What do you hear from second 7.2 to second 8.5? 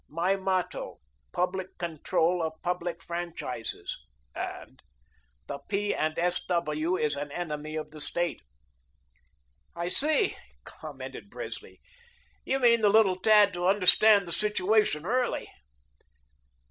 Enemy of the State."